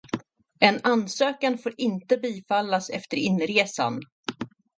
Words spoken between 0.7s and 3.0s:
ansökan får inte bifallas